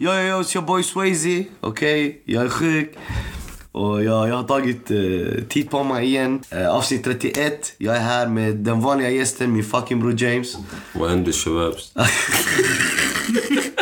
[0.00, 1.44] yo, yo, it's your boy Swayze.
[1.60, 2.94] Okej, jag är sjuk.
[3.72, 6.42] Och jag, jag har tagit uh, tid på mig igen.
[6.54, 7.74] Uh, avsnitt 31.
[7.78, 10.56] Jag är här med den vanliga gästen, min fucking bror James.
[10.94, 11.92] Vad händer shababs?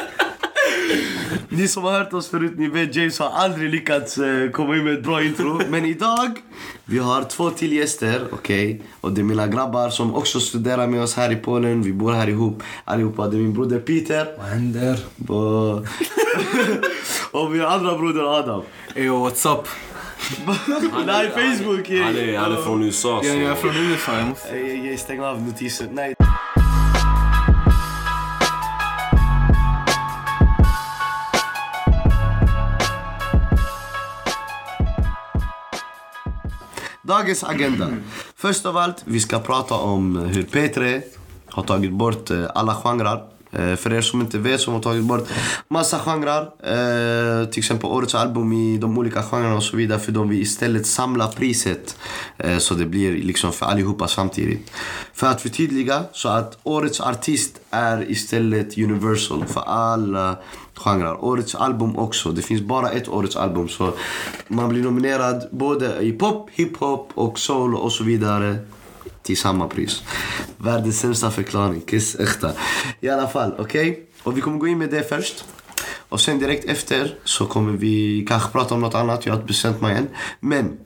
[1.58, 4.84] Ni som har hört oss förut, ni vet James har aldrig lyckats uh, komma in
[4.84, 5.60] med ett bra intro.
[5.68, 6.38] Men idag,
[6.84, 8.82] vi har två till gäster, okej?
[9.00, 11.82] Och det är mina grabbar som också studerar med oss här i Polen.
[11.82, 13.28] Vi bor här ihop allihopa.
[13.28, 14.26] Det är min broder Peter.
[14.38, 14.98] Vad händer?
[17.30, 18.62] Och, min andra broder Adam.
[18.94, 19.68] Eyo, what's up?
[21.06, 21.88] Nej, Facebook!
[21.88, 23.20] Han är, han är från USA.
[23.22, 23.40] Jag, Så.
[23.40, 24.18] jag är från USA.
[24.18, 24.48] Jag måste...
[24.48, 25.88] Ey, ey, ey, stäng av notisen.
[25.92, 26.14] Nej.
[37.08, 37.88] Dagens agenda.
[38.36, 41.02] Först av allt, vi ska prata om eh, hur P3
[41.46, 43.22] har tagit bort eh, alla genrer.
[43.52, 45.28] Eh, för er som inte vet så har tagit bort
[45.68, 46.42] massa genrer.
[46.42, 49.98] Eh, till exempel årets album i de olika genrerna och så vidare.
[49.98, 51.96] För de vill istället samla priset.
[52.36, 54.70] Eh, så det blir liksom för allihopa samtidigt.
[55.14, 60.36] För att förtydliga så att årets artist är istället universal för alla
[60.78, 61.24] genrer.
[61.24, 62.32] Årets album också.
[62.32, 63.68] Det finns bara ett årets album.
[63.68, 63.92] Så
[64.48, 68.56] man blir nominerad både i pop, hiphop och soul och så vidare
[69.22, 70.02] till samma pris.
[70.56, 71.80] Världens sämsta förklaring.
[71.80, 72.52] Kiss äkta.
[73.00, 74.06] I alla fall, okej?
[74.22, 75.44] Och vi kommer gå in med det först.
[76.08, 79.26] Och sen direkt efter så kommer vi kanske prata om något annat.
[79.26, 80.08] Jag har inte bestämt mig än.
[80.40, 80.78] Men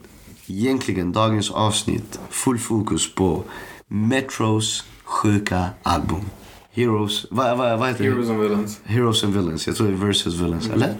[0.46, 3.44] egentligen dagens avsnitt, full fokus på
[3.88, 6.20] Metros sjuka album.
[6.72, 8.32] Heroes, vad vad vad heter Heroes det?
[8.32, 8.80] and Villains.
[8.84, 9.66] Heroes and Villains.
[9.66, 10.94] Jag tror det är Versus Villains, eller?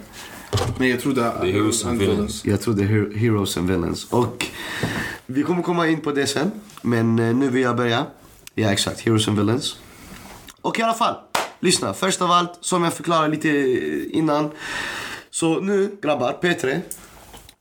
[0.77, 1.51] Men jag tror det är...
[1.51, 2.45] Heroes and Villains.
[2.45, 4.07] Jag tror det är Her- Heroes and Villains.
[4.09, 4.45] Och
[5.25, 6.51] vi kommer komma in på det sen.
[6.81, 8.05] Men eh, nu vill jag börja.
[8.55, 8.99] Ja, exakt.
[8.99, 9.77] Heroes and Villains.
[10.61, 11.15] Och i alla fall,
[11.59, 11.93] lyssna.
[11.93, 13.49] Först av allt, som jag förklarade lite
[14.17, 14.51] innan.
[15.31, 16.79] Så nu, grabbar, P3.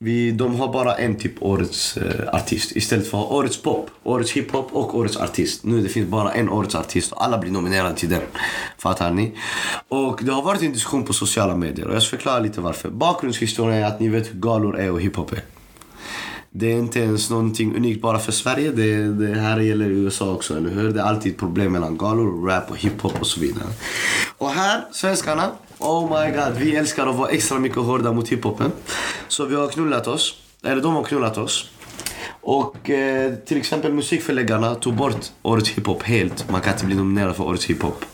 [0.03, 3.91] Vi, de har bara en typ årets eh, artist istället för att ha årets pop,
[4.03, 5.64] årets hiphop och årets artist.
[5.64, 8.23] Nu det finns bara en årets artist och alla blir nominerade till den.
[8.79, 9.33] Fattar ni?
[9.89, 12.91] Och det har varit en diskussion på sociala medier och jag ska förklara lite varför.
[12.91, 15.42] Bakgrundshistorien är att ni vet hur galor är och hiphop är.
[16.51, 18.70] Det är inte ens någonting unikt bara för Sverige.
[18.73, 20.92] Det, det här gäller i USA också, eller hur?
[20.92, 23.68] Det är alltid problem mellan galor, rap och hiphop och så vidare.
[24.39, 25.51] Och här, svenskarna,
[25.83, 28.73] oh my god, vi älskar att vara extra mycket hårda mot hiphopen.
[29.29, 30.35] Så vi har knullat oss,
[30.65, 31.70] eller de har knullat oss.
[32.41, 36.51] Och eh, till exempel musikförläggarna tog bort årets hiphop helt.
[36.51, 38.05] Man kan inte bli nominerad för årets hiphop.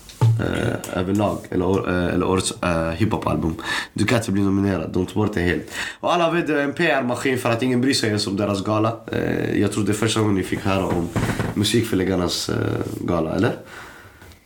[0.40, 3.54] Eh, överlag, eller, eh, eller årets eh, hiphopalbum.
[3.92, 5.70] Du kan inte bli nominerad, de tog bort det helt.
[6.00, 8.64] Och alla vet det är en PR-maskin för att ingen bryr sig ens om deras
[8.64, 8.96] gala.
[9.12, 11.08] Eh, jag tror det är första gången ni fick höra om
[11.54, 12.56] musikförläggarnas eh,
[13.00, 13.56] gala, eller?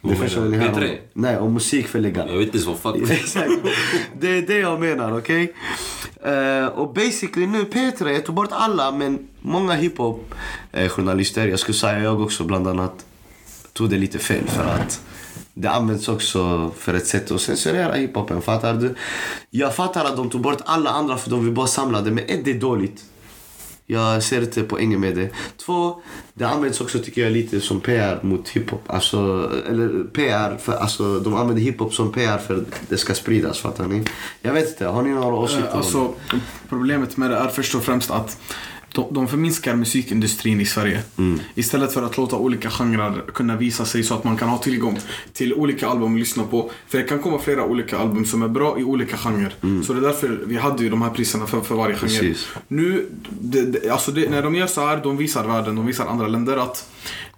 [0.02, 0.48] Det du?
[0.48, 0.98] ni hör om, P3?
[1.12, 2.30] Nej, om musikförläggarna.
[2.30, 3.10] Jag vet inte ens vad fuck.
[3.10, 3.50] Exakt.
[4.20, 5.54] Det är det jag menar, okej?
[6.24, 12.20] Eh, och basically nu, P3 tog bort alla, men många hiphop-journalister, jag skulle säga jag
[12.20, 13.04] också bland annat,
[13.72, 15.02] tog det lite fel för att
[15.54, 18.94] det används också för ett sätt att censurera hiphopen, fattar du?
[19.50, 22.24] Jag fattar att de tog bort alla andra för de vill bara samla det, men
[22.24, 23.04] ett, det är dåligt.
[23.86, 25.30] Jag ser inte poängen med det.
[25.66, 26.02] Två,
[26.34, 28.82] det används också tycker jag lite som PR mot hiphop.
[28.86, 33.58] Alltså, eller PR, för, alltså de använder hiphop som PR för att det ska spridas,
[33.58, 34.04] fattar ni?
[34.42, 36.14] Jag vet inte, har ni några åsikter Eh, Alltså,
[36.68, 38.38] problemet med det är först och främst att
[38.92, 41.02] de, de förminskar musikindustrin i Sverige.
[41.54, 44.98] Istället för att låta olika genrer kunna visa sig så att man kan ha tillgång
[45.32, 46.70] till olika album att lyssna på.
[46.88, 49.54] För det kan komma flera olika album som är bra i olika genrer.
[49.86, 52.18] Så det är därför vi hade ju de här priserna för, för varje genre.
[52.18, 52.48] Precis.
[52.68, 53.08] Nu,
[53.40, 56.28] det, det, alltså det, när de gör så här, de visar världen, de visar andra
[56.28, 56.88] länder att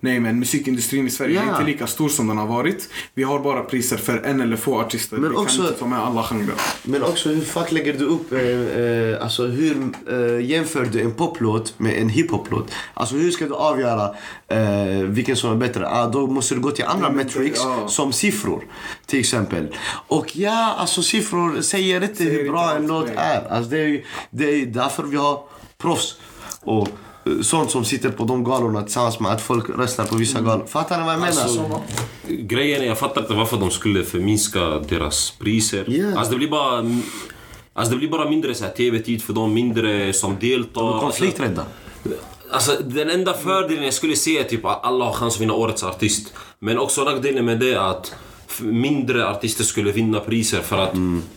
[0.00, 1.50] Nej men musikindustrin i Sverige är Ja.
[1.52, 2.88] inte lika stor som den har varit.
[3.14, 5.16] Vi har bara priser för en eller få artister.
[5.16, 6.54] Men vi också- kan inte ta med alla genrer.
[6.82, 9.76] Men också hur fuck lägger du upp, eh, eh, alltså hur
[10.10, 12.70] eh, jämför du en poplåt med en hiphoplåt?
[12.94, 14.14] Alltså hur ska du avgöra
[14.48, 15.88] eh, vilken som är bättre?
[15.88, 17.88] Ah, då måste du gå till andra Ja, metrics ja.
[17.88, 18.64] som siffror
[19.06, 19.66] till exempel.
[20.08, 23.52] Och ja, alltså siffror säger inte Säger hur inte bra allt, en låt är.
[23.52, 25.40] Alltså, det, är det är därför vi har
[25.78, 26.16] proffs
[26.60, 26.88] och
[27.42, 30.66] sånt som sitter på de galorna tillsammans med att folk röstar på vissa galor.
[30.66, 31.42] Fattar ni vad jag menar?
[31.42, 31.82] Alltså,
[32.28, 35.84] grejen är, jag fattar inte varför de skulle förminska deras priser.
[35.88, 36.18] Ja.
[36.18, 37.00] Alltså det blir bara...
[37.76, 40.82] Alltså det blir bara mindre tv-tid för dem, mindre som deltar.
[40.82, 41.64] de är konflikträdda.
[42.50, 45.54] Alltså den enda fördelen jag skulle se är typ att alla har chans att vinna
[45.54, 46.32] årets artist.
[46.58, 48.14] Men också nackdelen med det är att
[48.62, 50.92] mindre artister skulle vinna priser för att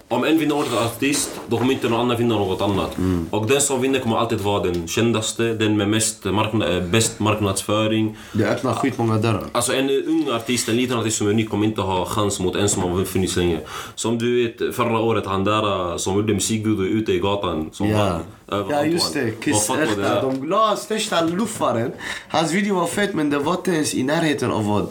[0.09, 2.97] om en vinner årets artist, då kommer inte någon annan vinna något annat.
[3.29, 7.19] Och den som vinner kommer alltid vara den kändaste, den med mest markna- eh, bäst
[7.19, 8.17] marknadsföring.
[8.33, 9.43] Det öppnar skitmånga dörrar.
[9.51, 12.55] Alltså en ung artist, en liten artist som är ny kommer inte ha chans mot
[12.55, 13.59] en som har funnits länge.
[13.95, 17.69] Som du vet, förra året han där eh, som gjorde musikvideo ute i gatan.
[17.73, 18.21] Som vann
[18.51, 20.21] över Ja just det, Kiss var där?
[20.21, 21.91] De la största luffaren.
[22.29, 24.87] Hans video var fett men det var inte ens i närheten av vad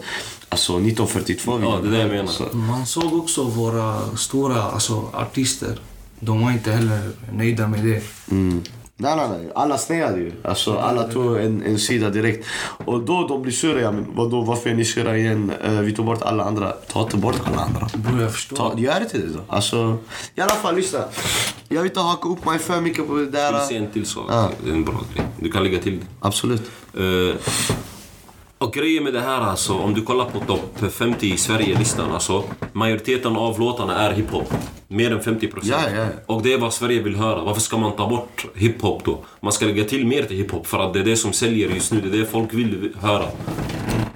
[0.48, 2.26] Alltså 1942 Ja, det är det jag menar.
[2.32, 5.78] Så- Man såg också våra stora alltså, artister.
[6.20, 8.02] De var inte heller nöjda med det.
[8.30, 8.62] Mm.
[8.98, 9.50] Nej, nej, nej.
[9.54, 10.32] Alla sneade ju.
[10.44, 12.46] Alltså, alla tog en, en sida direkt.
[12.84, 13.80] Och då de blir sura.
[13.80, 15.52] Ja, men vadå, varför är ni sura igen?
[15.64, 16.70] Eh, vi tog bort alla andra.
[16.72, 17.88] Ta inte bort alla andra.
[17.94, 18.56] Bror, jag förstår.
[18.56, 19.40] Ta, gör det till det då.
[19.48, 19.98] Alltså,
[20.34, 21.00] i alla fall lyssna.
[21.68, 23.84] Jag vill inte haka upp mig för mycket på det Vill se där.
[23.86, 24.24] en till sak.
[24.28, 24.50] Ja.
[24.64, 25.26] Det är en bra grej.
[25.40, 26.06] Du kan lägga till det.
[26.20, 26.62] Absolut.
[26.94, 27.36] Eh,
[28.58, 32.44] och grejen med det här alltså, om du kollar på topp 50 i Sverige-listan, alltså
[32.72, 34.52] majoriteten av låtarna är hiphop.
[34.88, 35.74] Mer än 50 procent.
[35.94, 36.06] Ja, ja.
[36.26, 37.44] Och det är vad Sverige vill höra.
[37.44, 39.24] Varför ska man ta bort hiphop då?
[39.40, 41.92] Man ska lägga till mer till hiphop för att det är det som säljer just
[41.92, 42.00] nu.
[42.00, 43.26] Det är det folk vill höra.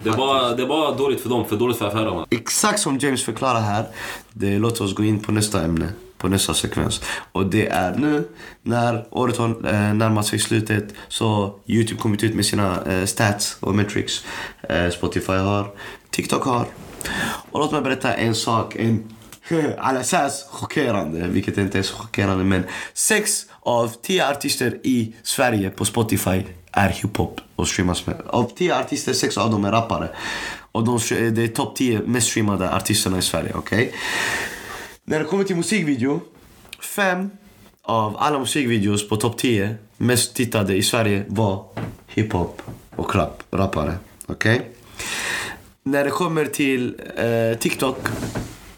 [0.03, 2.27] Det är bara, det är bara dåligt för dem, för dåligt för affärerna.
[2.31, 3.85] Exakt som James förklarar här.
[4.33, 5.89] Det låter oss gå in på nästa ämne
[6.21, 7.01] på nästa sekvens.
[7.33, 8.29] Och det är nu
[8.63, 9.49] när året har
[9.93, 14.25] närmat sig slutet så Youtube kommit ut med sina eh, stats och metrics.
[14.69, 15.71] Eh, Spotify har,
[16.11, 16.67] TikTok har.
[17.51, 18.77] Och låt mig berätta en sak.
[18.77, 19.17] En
[19.79, 22.65] Al-Assas chockerande, vilket inte är så chockerande men
[22.95, 26.43] sex av tio artister i Sverige på Spotify
[26.73, 28.17] är hiphop och streamas med.
[28.27, 30.09] Av tio artister, sex av dem är rappare.
[30.73, 30.99] Och de,
[31.31, 33.83] det är topp tio mest streamade artisterna i Sverige, okej?
[33.87, 33.99] Okay?
[35.11, 36.21] När det kommer till musikvideo,
[36.81, 37.31] fem
[37.83, 41.65] av alla musikvideos på topp 10 mest tittade i Sverige var
[42.07, 42.63] hiphop
[42.97, 43.95] och rap, rappare.
[44.27, 44.71] Okej?
[45.83, 47.99] När det kommer till eh, TikTok,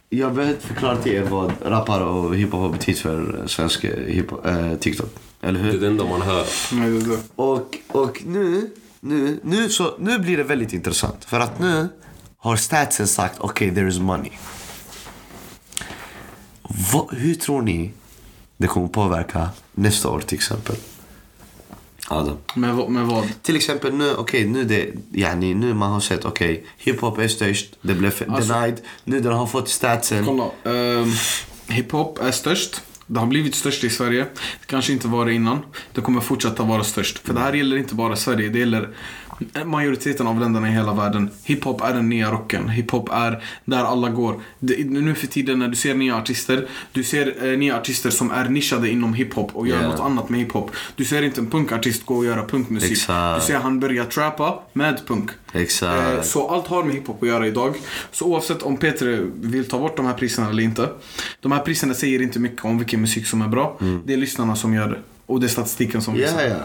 [0.08, 4.46] jag behöver inte förklara till er vad rappare och hiphop har betytt för svensk hiphop,
[4.46, 5.10] eh, TikTok.
[5.40, 5.72] Eller hur?
[5.72, 6.46] Det är det enda man hör.
[6.72, 7.18] Nej, det är det.
[7.36, 8.70] Och, och nu,
[9.00, 11.24] nu, nu, så, nu blir det väldigt intressant.
[11.24, 11.88] För att nu
[12.36, 14.30] har statsen sagt okej, okay, there is money.
[16.92, 17.90] Va, hur tror ni
[18.56, 20.76] det kommer påverka nästa år till exempel?
[22.08, 22.36] Adam.
[22.56, 23.28] Med, vad- med vad?
[23.42, 27.66] Till exempel nu, okej, nu det, yani, nu man har sett, okej, hiphop är störst,
[27.82, 30.24] det blev Alltså- denied, nu den har fått statsen.
[30.24, 30.50] Kolla.
[30.64, 31.12] Um,
[31.68, 32.82] hiphop är störst.
[33.06, 34.20] Det har blivit störst i Sverige.
[34.60, 35.58] Det kanske inte var det innan.
[35.92, 37.18] Det kommer fortsätta vara störst.
[37.18, 38.48] För det här gäller inte bara Sverige.
[38.48, 38.88] Det gäller
[39.64, 41.30] majoriteten av länderna i hela världen.
[41.44, 42.68] Hiphop är den nya rocken.
[42.68, 44.40] Hiphop är där alla går.
[44.58, 46.66] Det, nu för tiden när du ser nya artister.
[46.92, 49.90] Du ser eh, nya artister som är nischade inom hiphop och gör Yeah.
[49.90, 50.70] något annat med hiphop.
[50.96, 52.92] Du ser inte en punkartist gå och göra punkmusik.
[52.92, 53.40] Exakt.
[53.40, 55.30] Du ser han börja trappa med punk.
[55.52, 56.18] Exakt.
[56.18, 57.74] Eh, Så allt har med hiphop att göra idag.
[58.12, 60.88] Så oavsett om Peter vill ta bort de här priserna eller inte.
[61.40, 63.78] De här priserna säger inte mycket om vilken musik som är bra.
[64.04, 64.98] Det är lyssnarna som gör det.
[65.32, 66.42] Och det är statistiken som visar.
[66.42, 66.56] Ja, ja.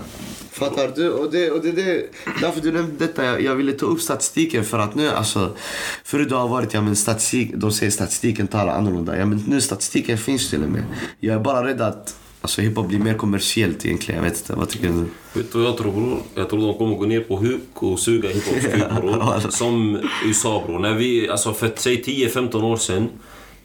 [0.51, 1.09] Fattar du?
[1.09, 2.05] Och det, och det, det,
[2.41, 3.25] därför du nämnde detta.
[3.25, 5.55] Jag, jag ville ta upp statistiken för att nu, alltså.
[6.03, 9.17] Förut har varit, ja men statistik, de säger statistiken talar annorlunda.
[9.17, 10.83] Ja men nu statistiken finns till och med.
[11.19, 14.23] Jag är bara rädd att alltså, hiphop blir mer kommersiellt egentligen.
[14.23, 15.05] Jag vet inte, vad tycker du?
[15.39, 16.21] Vet du vad jag tror bror?
[16.35, 19.49] Jag tror de kommer gå ner på huk och suga hiphop bror.
[19.49, 20.79] Som USA bror.
[20.79, 23.09] När vi, alltså för säg 10-15 år sedan.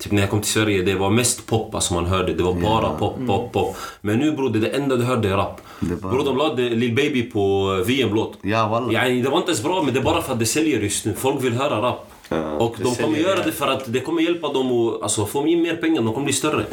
[0.03, 2.35] Typ när jag kom till Sverige, det var mest pop alltså man hörde.
[2.35, 3.77] Det var bara pop, pop, pop.
[4.01, 5.61] Men nu bror, det, enda du hörde är rap.
[5.81, 8.39] Bara- Bror de lade Lil Baby på VM-låt.
[8.43, 8.95] Ja, wallah.
[8.95, 11.05] Yani, det var inte ens bra, men det är bara för att det säljer just
[11.05, 11.15] nu.
[11.15, 12.11] Folk vill höra rap.
[12.59, 13.45] och det de kommer göra ja.
[13.45, 16.03] det för att det kommer hjälpa dem att alltså, få in mer pengar.
[16.03, 16.67] De kommer bli större.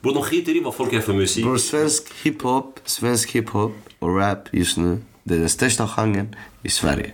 [0.00, 1.44] Bror, de skiter i vad folk är för musik.
[1.44, 6.68] Bror, svensk hiphop, svensk hiphop och rap just nu, det är den största genren i
[6.68, 7.12] Sverige.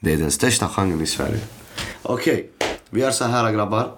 [0.00, 1.40] Det är den största genren i Sverige.
[2.02, 2.50] Okej,
[2.90, 3.90] vi gör så här grabbar.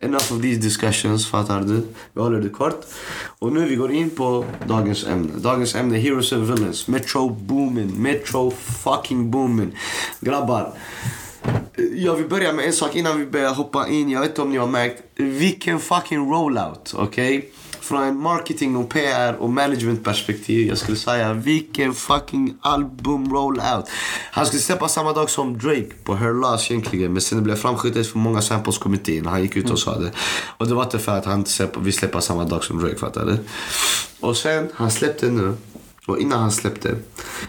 [0.00, 1.86] Enough of these discussions, fattar du?
[2.12, 2.84] Vi håller det kort.
[3.38, 5.32] Och nu vi går in på dagens ämne.
[5.36, 6.88] Dagens ämne är Heroes and Villains.
[6.88, 8.02] Metro Boomin.
[8.02, 9.72] Metro fucking Boomin.
[10.20, 10.72] Grabbar.
[11.94, 14.10] Jag vill börja med en sak innan vi börjar hoppa in.
[14.10, 15.02] Jag vet inte om ni har märkt.
[15.14, 17.52] Vilken fucking rollout, okej?
[17.82, 20.68] Från en marketing och PR och management perspektiv.
[20.68, 23.88] Jag skulle säga vilken fucking album rollout.
[24.30, 27.12] Han skulle släppa samma dag som Drake på Her Loss egentligen.
[27.12, 29.26] Men sen det blev framskjutet för många samples kom inte in.
[29.26, 30.10] Han gick ut och sa det.
[30.56, 33.26] Och det var inte för att han släpp, vill släppa samma dag som Drake, fattar
[33.26, 33.38] du?
[34.20, 35.54] Och sen, han släppte nu.
[36.06, 36.94] Och innan han släppte.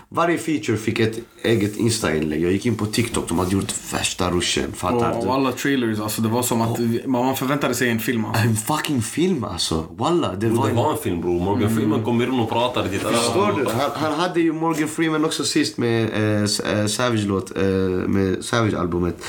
[0.09, 2.43] Varje feature fick ett eget Insta-inlägg.
[2.43, 4.71] Jag gick in på TikTok, de hade gjort värsta ruschen.
[4.73, 5.27] Fattar Och, du?
[5.27, 8.25] och alla trailers, alltså det var som att vi- man förväntade sig en film.
[8.25, 8.43] Alltså.
[8.43, 9.85] En fucking film alltså.
[9.97, 10.75] Walla, det var Det en...
[10.77, 11.39] var en film bror.
[11.39, 12.89] Morgan Freeman kom in och pratade.
[12.89, 13.69] Förstår du?
[13.71, 16.41] Han, han hade ju Morgan Freeman också sist med eh,
[16.79, 17.63] eh, Savage-låt, eh,
[18.07, 19.23] med Savage-albumet.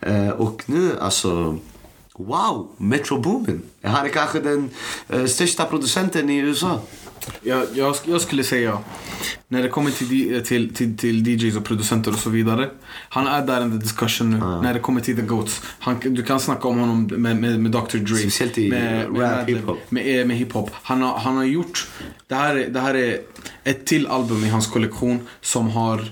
[0.00, 1.58] Eh, och nu alltså,
[2.18, 3.62] wow, Metro Boomin.
[3.82, 4.70] Han är kanske den
[5.08, 6.80] eh, största producenten i USA.
[7.42, 8.78] Jag, jag, jag skulle säga,
[9.48, 12.70] när det kommer till, till, till, till DJs och producenter och så vidare.
[13.08, 14.38] Han är där the discussion nu.
[14.38, 15.62] När det kommer till the GOATs.
[15.78, 18.16] Han, du kan snacka om honom med, med, med Dr Dre.
[18.16, 19.78] Speciellt i med, rap, med, Madlib, hiphop.
[19.88, 20.70] Med, eh, med hiphop.
[20.82, 21.88] Han har, han har gjort,
[22.26, 23.20] det här, är, det här är
[23.64, 26.04] ett till album i hans kollektion som har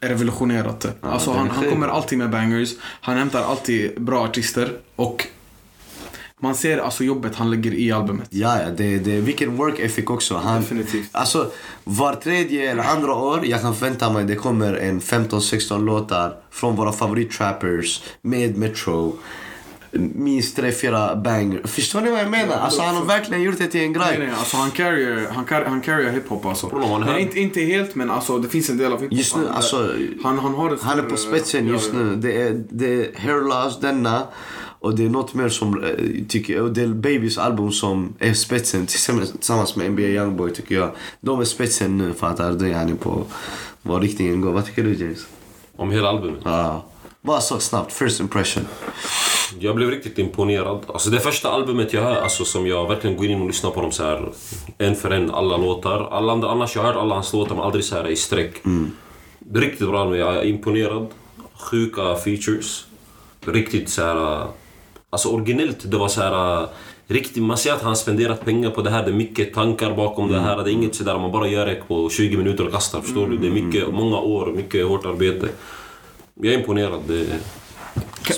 [0.00, 0.92] revolutionerat det.
[1.00, 2.70] alltså det är han, han kommer alltid med bangers.
[2.80, 4.72] Han hämtar alltid bra artister.
[4.96, 5.26] Och
[6.40, 8.28] man ser alltså jobbet han lägger i albumet.
[8.30, 10.36] Ja, ja, det, det, vilken work ethic också.
[10.36, 11.08] Han, Definitivt.
[11.12, 11.50] Alltså,
[11.84, 16.76] var tredje eller andra år, jag kan förvänta mig det kommer en 15-16 låtar från
[16.76, 19.16] våra favorittrappers med Metro.
[19.92, 21.60] Minst 3-4 banger.
[21.64, 22.56] Förstår ni vad jag menar?
[22.56, 24.26] Alltså han har verkligen gjort det till en Nej, grej.
[24.26, 26.66] nej, alltså han carrier, han car, han carrier hiphop alltså.
[26.66, 29.18] Bro, Nej, inte, inte helt men alltså det finns en del av hiphop.
[29.18, 29.92] Just nu, han, alltså,
[30.22, 32.16] han, han har Han är på spetsen just nu.
[32.16, 34.22] Det är, det är Hair Loss, denna.
[34.80, 38.14] Och det är något mer som, eh, tycker jag, och det är Babys album som
[38.18, 40.90] är spetsen tillsammans med NBA Youngboy tycker jag.
[41.20, 42.68] De är spetsen nu fattar du?
[42.68, 43.24] Yani på
[43.82, 44.52] vad riktningen går.
[44.52, 45.26] Vad tycker du James?
[45.76, 46.40] Om hela albumet.
[46.44, 46.84] Ja.
[47.22, 48.66] Bara så snabbt, first impression.
[49.58, 50.84] Jag blev riktigt imponerad.
[50.86, 53.82] Alltså det första albumet jag hör, alltså som jag verkligen går in och lyssnar på
[53.82, 54.32] dem så här
[54.78, 56.08] en för en, alla låtar.
[56.10, 58.64] Alla andra, annars jag hört alla hans låtar men aldrig så här i sträck.
[59.54, 61.06] Är riktigt bra nu, jag är imponerad.
[61.70, 62.86] Sjuka features.
[63.46, 64.46] Riktigt så här,
[65.10, 65.90] alltså originellt.
[65.90, 66.68] Det var så här
[67.06, 69.04] riktigt, man ser att han spenderat pengar på det här.
[69.04, 70.64] Det är mycket tankar bakom det här.
[70.64, 73.00] Det är inget sådär man bara gör det på 20 minuter och kastar.
[73.00, 73.36] Förstår du?
[73.36, 75.48] Det är mycket, många år, mycket hårt arbete.
[76.34, 77.00] Jag är imponerad.
[77.06, 77.26] Det,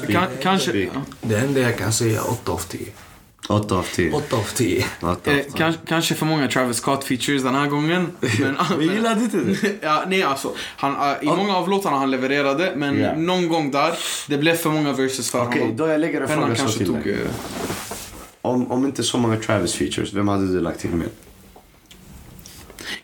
[0.08, 0.90] kan, kanske, ja.
[1.20, 2.86] Det enda jag kan säga 8 av 10.
[3.48, 4.12] 8 av 10.
[4.12, 4.84] 8 av 10.
[5.00, 5.52] Åtta av eh, 10.
[5.56, 8.06] kanske, kanske för många Travis Scott features den här gången.
[8.40, 9.78] Men, Vi gillade inte det.
[9.82, 13.14] ja, nej alltså, han, eh, I många av låtarna han levererade men Ja.
[13.16, 13.92] någon gång där,
[14.28, 15.76] det blev för många verses för Okej, honom.
[15.76, 16.96] då jag lägger en Pennan fråga så kanske till tog...
[17.04, 17.12] dig.
[17.12, 17.18] eh,
[18.42, 21.08] Om, om inte så många Travis features, vem hade du lagt till med?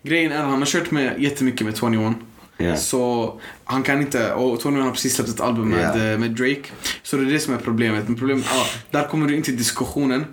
[0.02, 2.14] Grejen är att han har kört med jättemycket med 21.
[2.60, 2.76] Ja.
[2.76, 3.34] Så
[3.64, 6.62] han kan inte, och 21 har precis släppt ett album med, eh, med Drake.
[7.02, 8.04] Så det är det som är problemet.
[8.08, 10.24] Men problemet, ja, där kommer du in till diskussionen.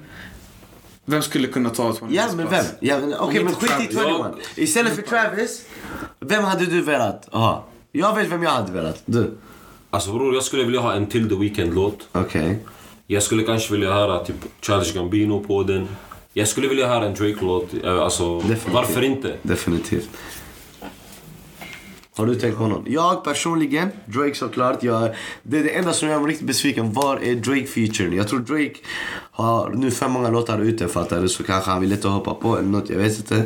[1.06, 2.66] Vem skulle kunna ta 21 Ja men vem?
[2.80, 3.94] Ja, men, Okej Om men inte skit i.
[3.96, 4.58] 21.
[4.58, 5.66] Istället för Travis,
[6.20, 7.66] vem hade du velat ha?
[7.92, 9.02] Jag vet vem jag hade velat.
[9.06, 9.38] Du?
[9.90, 12.08] Alltså bror, jag skulle vilja ha en till The Weeknd-låt.
[12.12, 12.60] Okej.
[13.08, 15.88] Jag skulle kanske vilja höra typ Childish Gambino på den.
[16.34, 17.70] Jag skulle vilja höra en Drake-låt.
[17.84, 18.74] Eh, Alltså, Definitivt.
[18.74, 19.36] varför inte?
[19.42, 20.10] Definitivt.
[22.18, 22.84] Har du tänkt på någon?
[22.88, 24.84] Jag personligen, Drake såklart.
[24.84, 26.94] Jag, det det enda som gör mig riktigt besviken.
[26.94, 28.16] Var är Drake-featuren?
[28.16, 28.76] Jag tror Drake
[29.32, 31.30] har nu för många låtar ute fattar du.
[31.30, 33.44] Så kanske han vill inte hoppa på eller något, jag vet inte.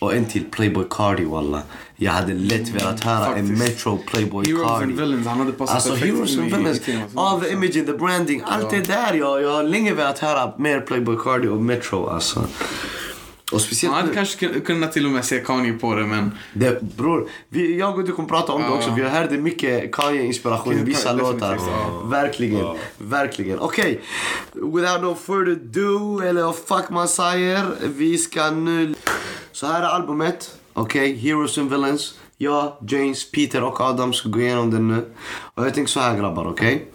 [0.00, 1.62] Och en till, Playboy Cardi walla.
[1.96, 3.68] Jag hade lätt velat höra en Faktiskt.
[3.68, 4.84] Metro Playboy Heroes Cardi.
[4.84, 6.80] and Villains, han hade passat Alltså Heroes and Villains,
[7.16, 9.14] all the imaging, the branding, allt det där.
[9.14, 12.44] Jag, jag har länge velat höra mer Playboy Cardi och Metro alltså.
[13.52, 14.14] Och speciellt Han hade nu.
[14.14, 16.30] kanske kun- kunnat till och med se Kanye på det men...
[16.52, 18.90] Det, bror, vi, jag och du kommer prata om det också.
[18.96, 21.58] Vi hörde mycket Kanye-inspiration i Kanye, vissa låtar.
[21.70, 22.02] ja.
[22.04, 22.66] Verkligen,
[22.98, 23.58] verkligen.
[23.58, 24.00] Okej,
[24.52, 27.64] without no further ado, eller fuck man säger.
[27.96, 28.94] Vi ska nu...
[29.52, 30.54] Så här är albumet.
[30.72, 32.14] Okej, Heroes and Villains.
[32.38, 35.12] Jag, James, Peter och Adam ska gå igenom den nu.
[35.54, 36.86] Och jag tänker så här grabbar, okej?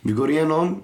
[0.00, 0.80] Vi går igenom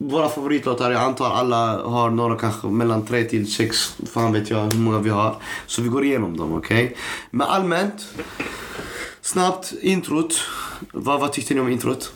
[0.00, 0.90] våra favoritlåtar.
[0.90, 3.96] Jag antar alla har några kanske mellan tre till sex.
[4.12, 5.36] Fan vet jag hur många vi har.
[5.66, 6.84] Så vi går igenom dem, okej?
[6.84, 6.96] Okay?
[7.30, 8.14] Men allmänt,
[9.20, 10.34] snabbt, introt.
[10.92, 12.12] Vad, vad tyckte ni om introt?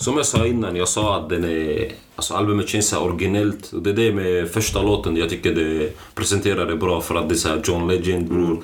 [0.00, 3.72] Som jag sa innan, jag sa att den är, alltså albumet känns så originellt.
[3.72, 7.28] Och det är det med första låten, jag tycker det presenterar det bra för att
[7.28, 8.62] det är så John Legend bror.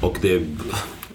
[0.00, 0.42] Och det är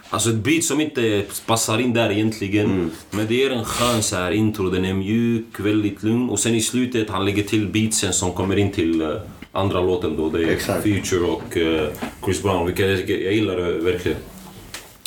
[0.09, 2.91] alltså ett beat som inte passar in där egentligen.
[3.09, 6.29] Men det är en skön så här intro, den är mjuk, väldigt lugn.
[6.29, 9.09] Och sen i slutet, han lägger till beatsen som kommer in till eh,
[9.51, 10.29] andra låten då.
[10.29, 10.83] Det är Exakt.
[10.83, 11.87] Future och eh,
[12.25, 14.17] Chris Brown, vilket jag, jag gillar det verkligen.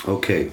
[0.05, 0.51] Okej.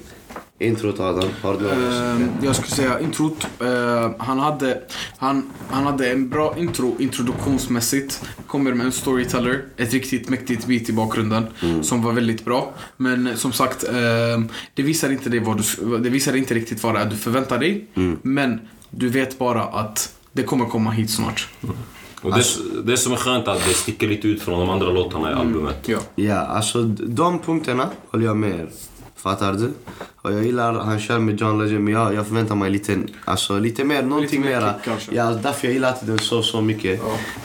[0.62, 2.22] Introt Adam, har du något?
[2.22, 3.48] Eh, jag skulle säga introt.
[3.60, 4.82] eh, han, hade,
[5.18, 8.24] han, han hade en bra intro introduktionsmässigt.
[8.48, 11.46] Kommer med en storyteller, ett riktigt mäktigt beat i bakgrunden
[11.84, 12.74] som var väldigt bra.
[12.98, 13.94] Men eh, som sagt, eh,
[14.74, 17.60] det visar inte det vad du, det visar inte riktigt vad det är du förväntar
[17.60, 17.88] dig.
[18.22, 21.48] Men du vet bara att det kommer komma hit snart.
[22.22, 22.44] Och det,
[22.84, 25.34] det som är skönt är att det sticker lite ut från de andra låtarna i
[25.34, 25.88] albumet.
[25.88, 25.98] Ja.
[26.16, 28.70] Ja, alltså de punkterna håller jag med er.
[29.22, 29.74] Fattar du?
[30.22, 33.60] Och jag gillar, han kör med John Legend men jag, jag förväntar mig lite, alltså,
[33.60, 34.74] lite mer, någonting mer mera.
[35.00, 35.10] kick.
[35.16, 37.02] Ja, därför jag gillar den så, så mycket.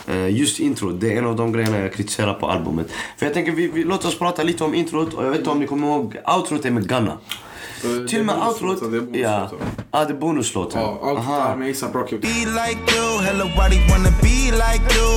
[0.06, 2.90] Eh, just intro, det är en av de grejerna jag kritiserar på albumet.
[3.18, 5.50] För jag tänker, vi, vi, låt oss prata lite om introt och jag vet inte
[5.50, 7.18] om ni kommer ihåg, outrot är med Gunna.
[8.09, 9.50] Till och med outrot, ja,
[9.92, 10.80] ja, det är bonuslåten.
[10.80, 11.49] Ja, allt det Aha.
[11.49, 12.18] där med ASAP Rocky.
[12.18, 15.11] Be like you, hella body wanna be like you.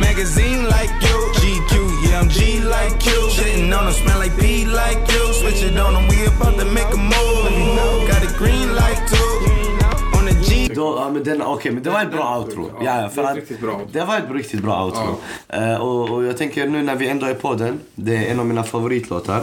[0.00, 2.40] Magazine like you, GQ, yeah I'm G
[2.76, 3.30] like you.
[3.30, 5.24] Shitting on them, smell like pee like you.
[5.40, 8.08] Switch it on them, we about to make a move.
[8.08, 9.30] Got a green light too.
[10.18, 10.74] On the G.
[10.74, 12.70] Då, ja, men den, okej, men det var ett bra outro.
[12.84, 13.38] Ja, för att.
[13.92, 15.20] Det var ett riktigt bra outro.
[15.48, 18.40] Eh, och, och jag tänker nu när vi ändå är på den, det är en
[18.40, 19.42] av mina favoritlåtar.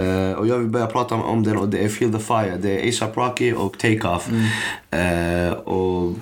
[0.00, 2.56] Eh, och jag vill börja prata om, den och det är Feel the Fire.
[2.62, 4.28] Det är ASAP Rocky och Take Off.
[4.90, 6.14] Eh, och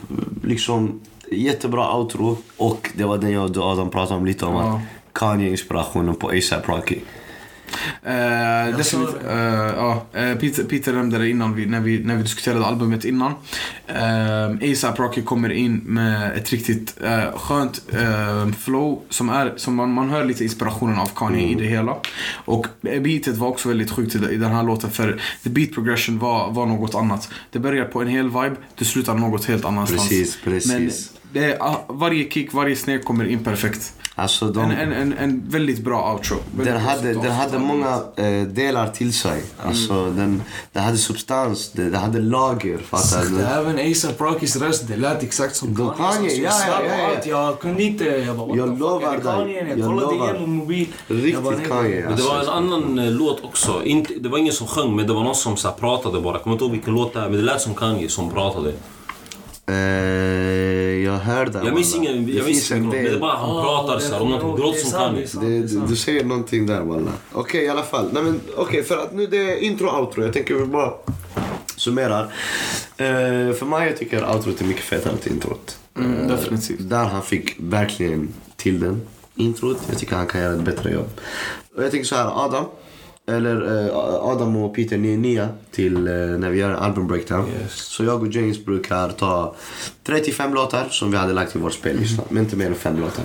[0.42, 1.00] liksom
[1.30, 2.38] jättebra outro.
[2.56, 4.54] Och det var den jag och Adam pratade om lite om.
[4.54, 4.80] Ja.
[5.12, 6.98] Kanye-inspirationen på ASAP Rocky.
[8.02, 9.36] Eh, definitivt, eh,
[9.76, 13.32] ja, eh, Peter, Peter nämnde det innan vi, när, vi, när vi diskuterade albumet innan.
[13.90, 19.74] Uh, ASAP Rocky kommer in med ett riktigt eh, skönt eh, flow som, är, som
[19.74, 21.96] man, man hör lite inspirationen av Kanye i det hela.
[22.44, 26.18] Och beatet var också väldigt sjukt i, i den här låten för the beat progression
[26.18, 27.28] var, var något annat.
[27.50, 30.08] Det börjar på en hel vibe, det slutar något helt annanstans.
[30.08, 30.72] Precis, precis.
[30.72, 30.90] Men
[31.32, 33.92] det är, ah, varje kick, varje snare kommer in perfekt.
[34.14, 36.36] Alltså de, En, en, en, en väldigt bra outro.
[36.56, 39.42] Väldigt den hade, den hade många eh, delar till sig.
[39.66, 42.78] Alltså den, den hade substans, den, den hade lager.
[42.78, 43.40] Fattar du?
[43.40, 45.92] Även ASAP Rockys röst, det lät exakt som Kanye.
[45.96, 47.46] Kanye, ja, jag ja, ja, ja.
[47.46, 49.74] Jag kunde inte, jag bara Jag lovar dig.
[49.76, 50.86] Jag kollade igenom mobil.
[51.06, 52.04] Riktigt Kanye.
[52.08, 52.52] Men det var en Alltså.
[52.52, 53.84] annan eh, låt också.
[53.84, 56.34] Inte, det var ingen som sjöng, men det var någon som så här, pratade bara.
[56.34, 58.72] Jag kommer inte ihåg vilken låt det är, men det lät som Kanye som pratade.
[59.66, 63.36] Eh, jag hörde Jag minns ingen, Det jag minns en ingen men det är bara
[63.36, 65.60] han Ah, pratar det så här, om något Det är som det.
[65.60, 67.10] Det, du, säger någonting där walla.
[67.32, 68.08] Okej i alla fall.
[68.12, 70.24] Nej, men, Okej för att nu det är intro och outro.
[70.24, 70.92] Jag tänker vi bara
[71.76, 72.22] summerar.
[72.96, 75.78] Eh, för mig jag tycker outrot är mycket fetare än introt.
[75.98, 76.78] Mm, definitivt.
[76.80, 79.02] Där han fick verkligen till den.
[79.34, 81.08] Introt, jag tycker han kan göra ett bättre jobb.
[81.76, 82.64] Och jag tänker så här, Adam.
[83.28, 87.48] Eller eh, Adam och Peter, ni är nya till eh, när vi gör album breakdown.
[87.48, 87.72] Yes.
[87.74, 89.54] Så jag och James brukar ta
[90.06, 92.22] 35 låtar som vi hade lagt i vår spellista.
[92.28, 93.24] Men inte mer än fem låtar.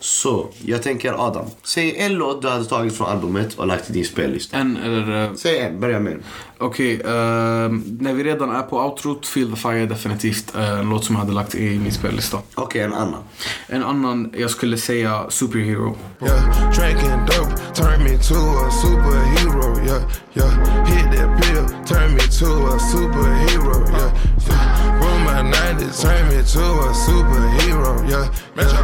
[0.00, 3.92] Så jag tänker Adam, säg en låt du hade tagit från albumet och lagt i
[3.92, 4.56] din spellista.
[4.56, 5.24] En eller...
[5.24, 6.22] eh, Säg en, börja med en.
[6.60, 10.88] Okej, ehm, när vi redan är på outrot, Feel the Fire är definitivt eh, en
[10.90, 12.38] låt som jag hade lagt i min spellista.
[12.54, 13.22] Okej, en annan.
[13.66, 15.96] En annan, jag skulle säga Superhero.
[16.22, 19.86] Yeah, drinking dope turned me to a superhero.
[19.86, 20.02] Yeah,
[20.34, 20.86] yeah.
[20.86, 23.88] Hit that pill, turn me to a superhero.
[23.90, 24.12] Yeah,
[24.48, 25.00] yeah.
[25.00, 28.10] Roll my 90s, turn me to a superhero.
[28.10, 28.82] Yeah, Metro,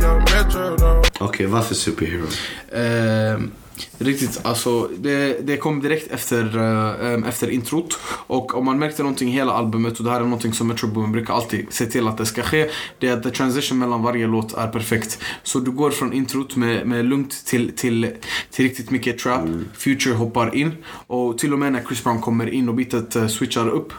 [0.00, 1.02] yeah, Metro though.
[1.20, 2.26] Okej, varför superhero?
[2.72, 3.50] Ehm,
[3.98, 7.98] riktigt, alltså det, det kom direkt efter, ehm, efter introt.
[8.26, 10.86] Och om man märkte någonting i hela albumet, och det här är någonting som Metro
[10.86, 12.70] Boomin brukar alltid se till att det ska ske.
[12.98, 15.18] Det är att the transition mellan varje låt är perfekt.
[15.42, 18.10] Så du går från introt med, med lugnt till, till,
[18.50, 19.48] till riktigt mycket trap.
[19.74, 20.72] Future hoppar in.
[21.06, 23.92] Och till och med när Chris Brown kommer in och beatet eh, switchar upp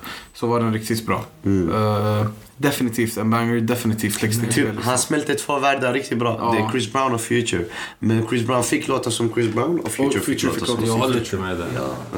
[0.43, 1.25] så var den riktigt bra.
[1.45, 2.25] Eh,
[2.57, 4.77] definitivt en banger, definitivt till Typ, spellistan.
[4.83, 6.37] han smälte två världar riktigt bra.
[6.39, 6.51] Ja.
[6.51, 7.65] Det är Chris Brown och Future.
[7.99, 10.67] Men Chris Brown fick låta som Chris Brown och Future, Och Future fick låta fick
[10.67, 11.67] som låta Jag håller inte med där.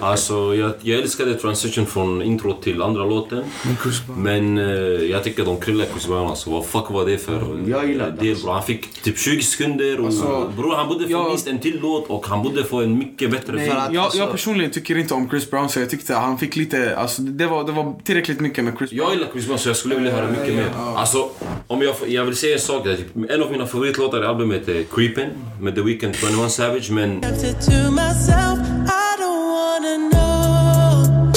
[0.01, 3.43] Alltså, jag, jag älskade transition från intro till andra låten.
[3.65, 4.23] Men Chris Brown.
[4.23, 4.63] Men eh,
[5.11, 6.49] jag tycker de kryllar Chris Brown alltså.
[6.49, 8.45] Vad fuck var det för Jag gillar det, del alltså.
[8.45, 8.53] bro?
[8.53, 11.79] Han fick typ 20 sekunder och Alltså, bror han borde få jag- minst en till
[11.81, 14.71] låt och han borde få en mycket bättre Nej, För att, jag, alltså- jag personligen
[14.71, 17.71] tycker inte om Chris Brown så jag tyckte han fick lite, alltså det var, det
[17.71, 19.07] var tillräckligt mycket med Chris Brown.
[19.07, 20.71] Jag gillar Chris Brown så jag skulle vilja höra mycket mer.
[20.95, 21.29] Alltså,
[21.67, 22.83] om jag, jag vill säga en sak.
[22.83, 25.29] Typ, en av mina favoritlåtar i albumet är Creepin'
[25.61, 28.59] med The Weeknd 21 Savage men Kept it to myself.
[28.87, 31.31] I don't wanna know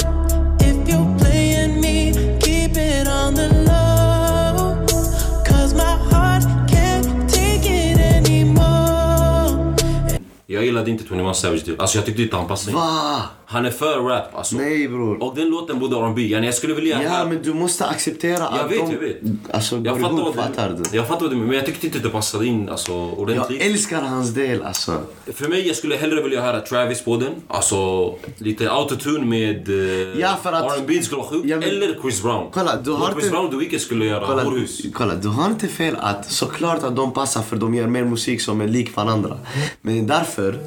[0.59, 2.13] if you're playing me.
[2.41, 4.85] Keep it on the low.
[5.45, 9.75] Cause my heart can't take it anymore.
[10.45, 11.63] jag gillade inte 21 Savage.
[11.77, 12.77] Alltså jag tyckte inte han passade in.
[12.77, 13.21] Va?
[13.51, 14.55] Han är för rap alltså.
[14.55, 15.23] Nej bror.
[15.23, 16.21] Och den låten borde R&B.
[16.21, 17.03] Yani jag skulle vilja...
[17.03, 19.17] Ja men du måste acceptera Jag att vet, de jag vet.
[19.53, 20.97] alltså, jag ihop, vad fattar du?
[20.97, 23.61] Jag fattar menar, men jag tyckte inte det passade in alltså, Jag ordentligt.
[23.61, 25.01] älskar hans del alltså.
[25.33, 27.31] För mig, jag skulle hellre vilja höra Travis på den.
[27.47, 31.45] Alltså, lite autotune med eh, Ja, för att- R&B skulle vara sjukt.
[31.45, 32.47] Ja, men- Eller Chris Brown.
[32.53, 34.81] Kolla, du har Chris inte- Brown och The Weeknd skulle göra Kolla, horhus.
[34.93, 38.41] kolla, du har inte fel att såklart att de passar för de gör mer musik
[38.41, 39.37] som är lik varandra.
[39.81, 40.59] Men därför,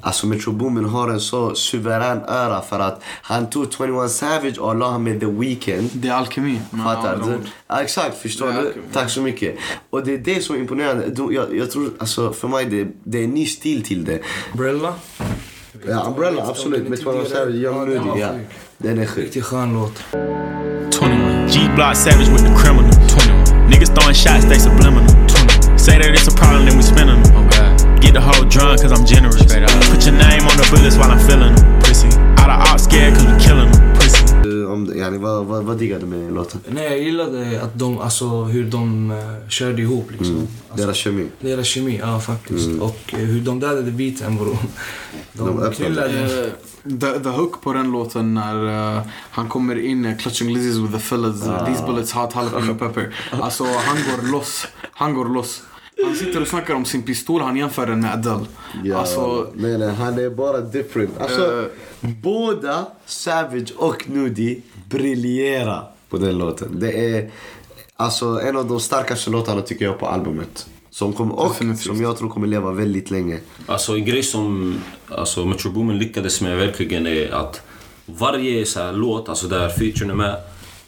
[0.00, 4.76] alltså Metro Boomin har en så suverän öra för att han tog 21 Savage och
[4.76, 5.90] la han med The Weeknd.
[5.92, 6.60] Det är alkemi.
[6.84, 7.38] Fattar du?
[7.68, 8.74] Ja, exakt, förstår du?
[8.92, 9.56] Tack så mycket.
[9.90, 11.32] Och det är det som är imponerande.
[11.34, 14.20] Jag, jag tror, alltså för mig, det, det är en ny stil till det.
[14.52, 14.94] Umbrella.
[15.86, 16.88] Ja, Umbrella, absolut.
[16.88, 18.28] Med 21 Savage, Young Moody, ja.
[18.78, 19.24] Den är sjuk.
[19.24, 20.02] Riktigt skön låt.
[20.92, 21.52] 21.
[21.52, 22.92] G Block Savage with the criminal.
[22.92, 23.70] 21.
[23.70, 25.06] Niggas throwing shots, they subliminal.
[25.28, 25.78] 20.
[25.78, 27.49] Say that it's a problem, then we spinning them.
[28.00, 29.36] Get the whole drunk, cause I'm generous.
[29.90, 31.80] Put your name on the bullets while I'm feeling them.
[31.80, 32.08] Pussy.
[32.38, 33.94] All the ops scared, cause we killing them.
[33.94, 34.24] Pussy.
[34.64, 36.60] Eh, Om, yani, vad, vad, vad diggar du med låten?
[36.68, 40.46] Nej, jag gillade att de, alltså hur de uh, körde ihop liksom.
[40.70, 41.28] Alltså, Deras kemi?
[41.40, 42.80] deras kemi, ja faktiskt.
[42.80, 44.56] Och eh, hur de dödade beaten bror.
[45.32, 46.50] De, De knullade.
[47.00, 50.92] The, the hook på den låten när eh, han kommer in uh, clutching lizzies with
[50.92, 51.42] the fellas.
[51.48, 51.66] Ah.
[51.66, 53.14] These bullets hot jalapeno pepper.
[53.42, 54.66] Alltså han går loss.
[54.92, 55.62] Han går loss.
[56.04, 58.46] Han sitter och snackar om sin pistol, han jämför den med Adele.
[58.84, 61.20] Ja, Alltså, nej, nej, han är bara different.
[61.20, 61.68] Alltså,
[62.00, 66.80] båda Savage och Nudie briljerar på den låten.
[66.80, 67.30] Det är
[67.96, 70.66] alltså en av de starkaste låtarna tycker jag på albumet.
[70.90, 71.86] Som kom, och Definitivt.
[71.86, 73.38] som jag tror kommer leva väldigt länge.
[73.66, 74.74] Alltså en grej som
[75.08, 77.62] alltså, Metro Boomin lyckades med verkligen är att
[78.06, 80.36] varje så här, låt, alltså där featuren är med,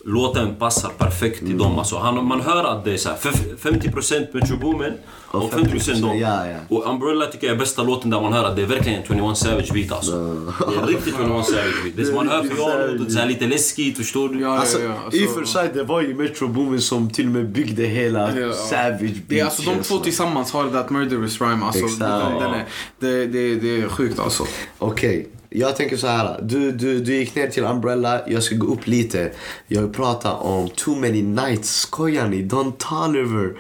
[0.05, 1.79] låten passar perfekt till dem.
[1.79, 4.93] Alltså, han, man hör att det är så här, fem- 50% Metro Boomin
[5.31, 6.19] och 50% dem.
[6.19, 6.57] Ja, ja.
[6.69, 9.07] Och Umbrella tycker jag är bästa låten där man hör att det är verkligen en
[9.07, 10.13] 21 Savage beat alltså.
[10.59, 11.97] Det är riktigt 21 Savage beat.
[11.97, 14.41] Det är som man hör pianot det är lite läskigt, förstår du?
[14.41, 17.11] ja, Alltså, ja, ja, alltså, I och för sig, det var ju Metro Boomin som
[17.11, 18.53] till och med byggde hela Ja.
[18.53, 20.03] Savage det är alltså de två beat-känslan.
[20.03, 21.65] tillsammans har that murderous rhyme.
[21.65, 22.01] Alltså, Exakt.
[22.01, 22.65] den, den är,
[23.01, 24.45] det, det, det är sjukt alltså.
[24.79, 26.41] Okej, jag tänker så här.
[26.43, 29.33] Du, du, du gick ner till Umbrella, jag ska gå upp lite.
[29.67, 31.81] Jag vill prata om Too Many Nights.
[31.81, 32.43] Skojar ni?
[32.43, 33.55] Don Toliver.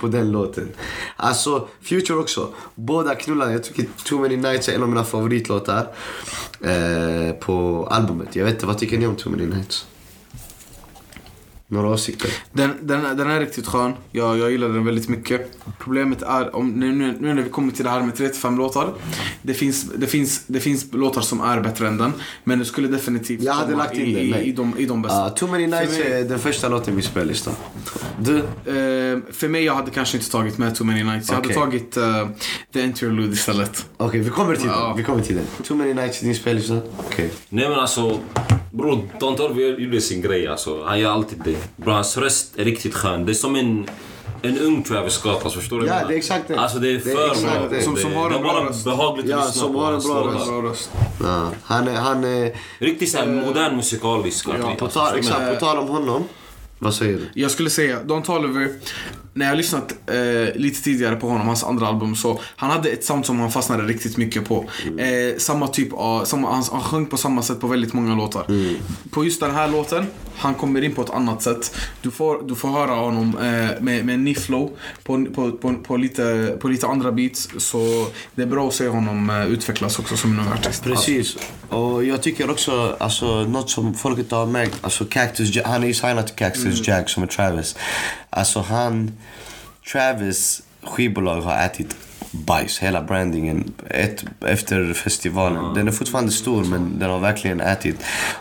[0.00, 0.68] På den låten.
[1.16, 2.48] Alltså, Future också.
[2.74, 3.52] Båda knullade.
[3.52, 5.86] Jag tycker Too Many Nights är en av mina favoritlåtar
[6.60, 8.36] eh, på albumet.
[8.36, 9.86] Jag vet inte, vad tycker ni om Too Many Nights?
[11.72, 12.30] Några åsikter?
[12.52, 13.92] Den, den, den är riktigt skön.
[14.12, 15.58] Jag, jag gillar den väldigt mycket.
[15.78, 18.92] Problemet är, om, nu, nu, när vi kommer till det här med 35 låtar.
[19.42, 22.12] Det finns, det, finns, det finns låtar som är bättre än den.
[22.44, 24.86] Men det skulle definitivt Jag hade komma lagt in i, den, i, i, de, i
[24.86, 25.26] de bästa.
[25.26, 27.54] Uh, Too Many Nights mig- är den första låten i spellistan.
[28.20, 28.36] Du?
[28.38, 31.30] Eh, för mig, jag hade kanske inte tagit med Too Many Nights.
[31.30, 31.56] Jag Okej.
[31.56, 32.28] hade tagit eh,
[32.72, 33.86] The Interlude istället.
[33.96, 34.86] Okej, vi kommer till Ja.
[34.88, 34.96] den.
[34.96, 35.44] Vi kommer till den.
[35.64, 36.78] Too Many Nights i din spellista?
[36.98, 37.30] Okej.
[37.48, 38.18] Nej men alltså,
[38.72, 40.84] bror Don Toliver gjorde sin grej alltså.
[40.84, 41.59] Han gör alltid det.
[41.76, 43.26] Bro, hans röst är riktigt skön.
[43.26, 43.88] Det är som en,
[44.42, 45.86] en ung Travis Scott, alltså, förstår du?
[45.86, 46.58] Ja, det är exakt det.
[46.60, 47.68] Alltså det är Det är för bra.
[47.70, 47.82] det.
[47.82, 48.84] Som- som har en bra röst.
[48.84, 49.80] behagligt Ja, att lyssna som på.
[49.80, 50.90] har en bra röst.
[51.22, 51.94] Ja, han är...
[51.96, 54.78] Han är Riktigt såhär modern musikalisk artist.
[54.78, 56.24] på, tal, exakt, på tal om honom.
[56.78, 57.40] Vad säger du?
[57.40, 58.68] Jag skulle säga, Don Toliver,
[59.34, 62.88] när jag har lyssnat eh, lite tidigare på honom, hans andra album, så han hade
[62.88, 64.64] ett sound som han fastnade riktigt mycket på.
[64.98, 68.46] Eh, samma typ av, samma, han, han sjöng på samma sätt på väldigt många låtar.
[69.10, 71.76] På just den här låten, han kommer in på ett annat sätt.
[72.02, 74.70] Du får, du får höra honom eh, med, med ny flow
[75.04, 77.48] på, på, på, på, lite, på lite andra beats.
[77.58, 80.84] Så det är bra att se honom eh, utvecklas också som en artist.
[80.84, 81.36] Precis.
[81.68, 85.82] Och jag tycker också, alltså något som folk inte har märkt, alltså Cactus Jack, han
[85.82, 87.76] är ju signad till Cactus Jack som är Travis.
[88.30, 89.12] Alltså han,
[89.92, 91.96] Travis skivbolag har ätit
[92.30, 95.74] bajs, hela brandingen ett, efter festivalen.
[95.74, 97.96] Den är fortfarande stor men den har verkligen ätit.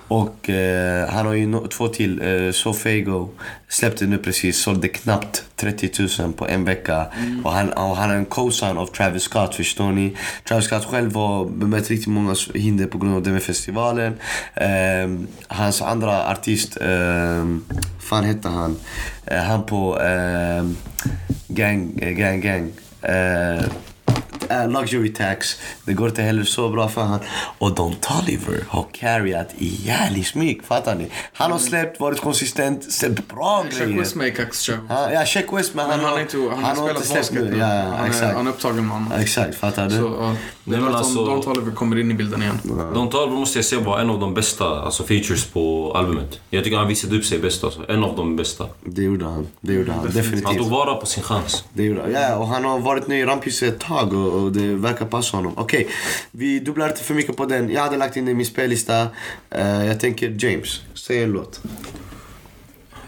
[0.07, 3.29] Och eh, han har ju no, två till, eh, Sofego
[3.67, 7.05] släppte nu precis, sålde knappt 30 000 på en vecka.
[7.43, 10.17] Och, han, och han är en co-sign av Travis Scott, förstår ni?
[10.47, 14.13] Travis Scott själv har bemött riktigt många hinder på grund av den med festivalen.
[14.55, 17.65] Ehm, hans andra artist, um,
[17.99, 18.77] fan hette han?
[19.25, 20.75] Eh, han på ehm,
[21.59, 22.71] Gang, Gang, Gang.
[23.03, 23.67] Eh,
[24.49, 25.55] äh, luxury tax.
[25.85, 27.19] Det går inte heller så bra för han.
[27.57, 30.63] Och Don Toliver har carryat i jävlig smyg.
[30.63, 31.07] Fattar ni?
[31.33, 33.99] Han har släppt, varit konsistent, släppt bra Check grejer.
[33.99, 34.77] West med kaxkör.
[34.89, 37.31] Han, ja, check West men han, Men han har inte, han har inte spelat släppt
[37.51, 37.57] nu.
[37.57, 38.35] Ja, ja, han, är, exakt.
[38.35, 39.19] han är upptagen annat.
[39.19, 39.95] Exakt, fattar du?
[39.95, 40.35] Så, ja.
[40.63, 42.59] Det är väl alltså- Don Toliver kommer in i bilden igen.
[42.93, 46.39] Don Toliver måste jag säga var en av de bästa alltså, features på albumet.
[46.49, 47.91] Jag tycker han visade upp sig bäst alltså.
[47.91, 48.65] En av de bästa.
[48.85, 49.47] Det gjorde han.
[49.61, 49.99] Det gjorde han.
[49.99, 50.57] Han Definitivt.
[50.57, 51.63] tog vara på sin chans.
[51.73, 52.11] Det gjorde han.
[52.11, 55.37] Ja, och han har varit nu i rampljuset ett tag och, och det verkar passa
[55.37, 55.53] honom.
[55.57, 55.87] Okej,
[56.31, 57.69] vi dubblar inte för mycket på den.
[57.71, 59.07] Jag hade lagt in den i min spellista.
[59.51, 61.61] Eh, jag tänker James, säg en låt.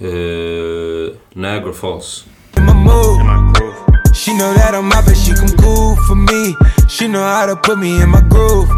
[0.01, 2.25] Uh, Niagara Falls.
[4.13, 6.55] She know that I'm out, but she come cool for me.
[6.89, 8.69] She know how to put me in my groove.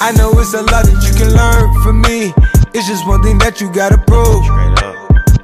[0.00, 2.32] I know it's a lot that you can learn from me.
[2.74, 4.44] It's just one thing that you gotta prove.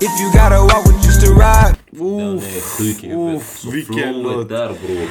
[0.00, 1.76] If you gotta walk with just a ride.
[2.00, 4.48] Uff, Så vilken låt.
[4.48, 5.09] där bror.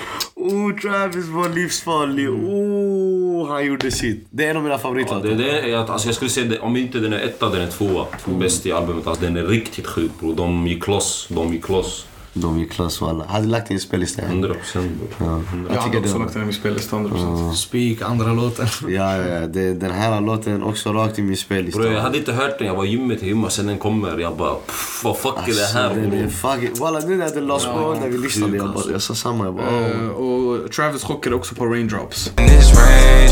[0.47, 2.29] Oh, Travis var livsfarlig.
[2.29, 4.27] Oh, han gjorde sitt.
[4.29, 5.29] Det är en av mina Ja, favoritlåtar.
[5.29, 7.67] det, det, är- alltså, jag skulle säga det, om inte den är etta, den är
[7.67, 8.05] tvåa.
[8.25, 9.07] Bäst i albumet.
[9.07, 10.35] Alltså, den är riktigt sjuk bror.
[10.35, 11.27] De gick loss.
[11.29, 12.05] De gick loss.
[12.41, 13.25] De gick klass walla.
[13.25, 14.21] Hade lagt in spellista.
[14.21, 14.91] 100 procent.
[15.17, 16.19] Ja, Jag jag hade också det.
[16.19, 17.53] lagt den i min spellista 100%.
[17.53, 18.67] Speak, andra låten.
[18.87, 19.47] Ja, ja, ja.
[19.47, 21.79] Det, den här låten också rakt i min spellista.
[21.79, 24.17] Bror jag hade inte hört den, jag var i gymmet hemma, sen den kommer.
[24.17, 26.79] Jag bara pff, vad fuck är det här Alltså, den är fucking...
[26.79, 29.45] Walla, nu när den lades på, när vi lyssnade, jag, bara, jag sa samma.
[29.45, 30.07] Jag bara, oh.
[30.07, 32.27] Och Travis chockade också på Raindrops.
[32.39, 33.31] In this range,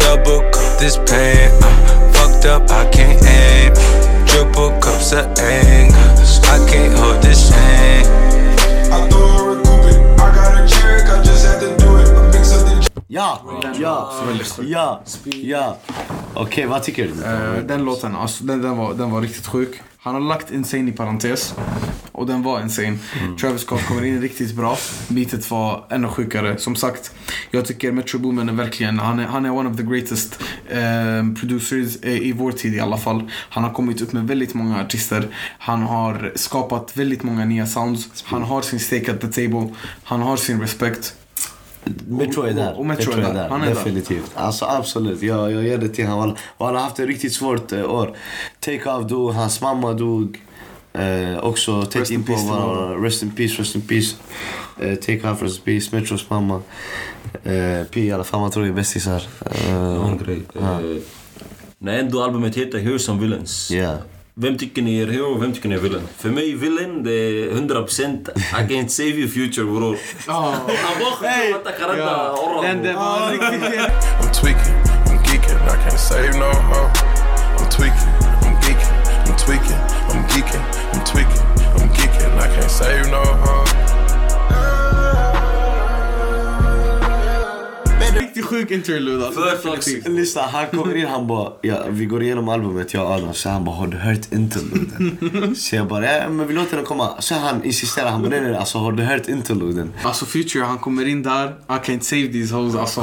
[0.00, 1.50] double cup this pain.
[2.12, 3.74] Fucked up, I can't aim.
[4.26, 5.86] Triple cups of anger.
[6.54, 8.25] I can't hold this shame.
[13.08, 13.40] Ja,
[13.80, 14.10] ja,
[14.60, 15.02] ja,
[15.42, 15.76] ja.
[16.34, 17.24] Okej, vad tycker du?
[17.24, 19.80] Eh, den låten, alltså, den, den, var, den var riktigt sjuk.
[19.98, 21.54] Han har lagt Insane i parentes.
[22.12, 22.98] Och den var insane.
[23.40, 24.76] Travis Scott kommer in riktigt bra.
[25.08, 26.58] Beatet var ännu sjukare.
[26.58, 27.12] Som sagt,
[27.50, 31.40] jag tycker Metro Boomin är verkligen, han är, han är one of the greatest eh,
[31.40, 33.30] producers eh, i vår tid i alla fall.
[33.30, 35.28] Han har kommit upp med väldigt många artister.
[35.58, 38.24] Han har skapat väldigt många nya sounds.
[38.24, 39.74] Han har sin stake at the table.
[40.04, 41.14] Han har sin respekt.
[42.08, 42.78] Metro är där.
[42.78, 43.48] Och Metro är där.
[43.48, 43.74] Han är där.
[43.74, 44.30] Definitivt.
[44.34, 45.22] Alltså absolut.
[45.22, 46.36] Jag, jag ger det till honom.
[46.56, 48.16] Och han har haft ett riktigt svårt eh, år.
[48.60, 50.42] Take Off dog, hans mamma dog.
[50.92, 53.06] Eh, också tätt Rest in på varandra.
[53.06, 54.16] Rest in peace, rest in peace.
[54.80, 55.96] Eh, take Off, rest in peace.
[55.96, 56.62] Metros mamma.
[57.44, 59.22] Eh, P i alla fall, man tror vi är bästisar.
[59.68, 60.42] En Uh, grej.
[60.54, 60.80] Eh,
[61.78, 63.70] när ändå albumet heter Heroes and Villains.
[63.70, 63.98] yeah.
[64.38, 66.08] Vem tycker ni är hero och vem tycker ni är villain?
[66.16, 69.98] För mig villain, det är 100% I can't save you future bror.
[72.94, 73.62] Var riktigt
[74.20, 76.90] I'm tweaking, I'm geeking, I can't save no hoe.
[77.58, 78.94] I'm tweaking, I'm geeking,
[79.26, 81.42] I'm tweaking, I'm geeking, I'm tweaking,
[81.76, 83.65] I'm geeking, I can't save no hoe.
[88.46, 89.26] Sjuk interlude.
[89.26, 90.10] Alltså.
[90.10, 93.34] Lyssna, han kommer in han bara, ja, vi går igenom albumet jag och Adam.
[93.34, 95.56] Så han bara, har du hört interluden?
[95.56, 97.20] så jag bara, ja men vi låter den komma.
[97.20, 99.92] Så han insisterar, han bara, nej nej alltså har du hört interluden?
[100.02, 102.74] Alltså Future, han kommer in där, I can't save these hoes.
[102.74, 103.02] Alltså,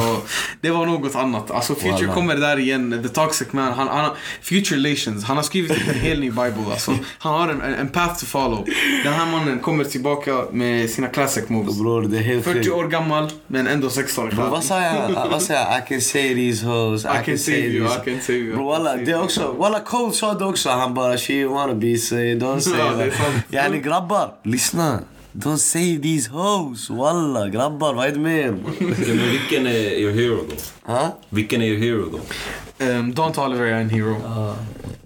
[0.61, 1.51] det var något annat.
[1.51, 2.13] Alltså Future Wallah.
[2.13, 3.73] kommer där igen, the toxic man.
[3.73, 6.63] Han, han, Future Relations, han har skrivit en hel ny bible.
[6.71, 6.97] Alltså.
[7.17, 8.65] Han har en, en, path to follow.
[9.03, 11.79] Den här mannen kommer tillbaka med sina classic moves.
[11.79, 12.71] Bror, det är helt 40 sjukt.
[12.71, 15.11] år gammal, men ändå 16 Bro, vad sa jag?
[15.49, 15.77] Jag?
[15.79, 17.99] I can say these hoes, I, can save you, these.
[18.01, 18.55] I can save you.
[18.55, 20.69] Bro, walla, det är också, walla Cole sa det också.
[20.69, 23.13] Han bara, she wanna be say, don't say Ja, that.
[23.49, 24.99] Yani grabbar, lyssna.
[25.31, 26.89] Don't say these hoes.
[26.89, 28.51] Walla, grabbar, vad är det med er?
[28.79, 30.91] Men vilken är your hero då?
[30.93, 31.17] Ha?
[31.29, 32.85] Vilken är your hero då?
[32.85, 34.15] Um, Don Toliver är en hero.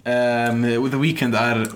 [0.04, 1.66] Um, The Weeknd är...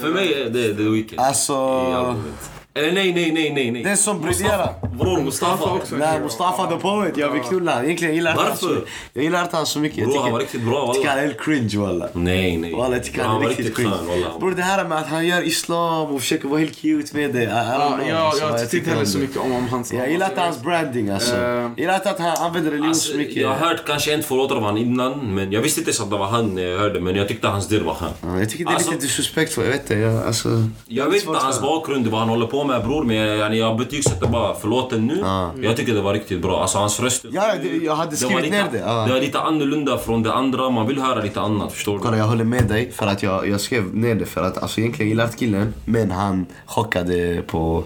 [0.00, 1.20] För mig är det The Weeknd.
[1.20, 1.52] Alltså-
[1.90, 2.50] I albumet.
[2.78, 3.82] Eller nej, nej, nej, nej, nej.
[3.82, 4.74] Den som briljerar.
[4.98, 5.64] Bror, Mustafa.
[5.72, 5.94] också.
[5.96, 7.16] Nej, Mustafa the Poet.
[7.16, 7.84] Jag vill knulla.
[7.84, 8.88] Egentligen gillar jag inte mycket.
[9.12, 9.98] Jag gillar inte han så mycket.
[9.98, 11.10] Jag Bro, han var riktigt bra, Jag tycker walla.
[11.10, 12.08] han är helt cringe walla.
[12.12, 12.74] Nej, nej.
[12.74, 13.90] Walla, jag tycker Bro, han är riktigt cringe.
[14.08, 14.38] walla.
[14.40, 17.42] Bror det här med att han gör islam och försöker vara helt cute med det.
[17.42, 18.08] Ja, know.
[18.08, 19.92] jag, Alltså, jag tyckte inte heller så mycket om, om hans...
[19.92, 21.36] Jag gillar inte hans branding alltså.
[21.36, 21.42] Eh.
[21.42, 23.36] Jag gillar inte att han använder religion Alltså, så mycket.
[23.36, 26.00] jag har hört kanske en, två låtar av han innan, men jag visste inte ens
[26.00, 28.10] att det var han när jag hörde, men jag tyckte hans del var han.
[28.22, 30.22] Ja, jag tycker det är Alltså- lite disrespectful, jag vet inte.
[30.26, 30.48] Alltså,
[30.86, 34.26] Jag vet inte hans bakgrund, vad han håller på med bror, men jag, jag, betygsätter
[34.26, 35.24] bara för låten nu.
[35.66, 36.62] Jag tycker det var riktigt bra.
[36.62, 37.24] Alltså hans röst...
[37.30, 39.04] Ja, det- jag hade skrivit lite, ner det, ja.
[39.06, 42.16] Det var lite annorlunda från det andra, man vill höra lite annat, förstår Kolla du?
[42.18, 45.08] jag håller med dig för att jag, jag skrev ner det för att alltså, egentligen
[45.08, 47.84] gillar jag killen men han chockade på...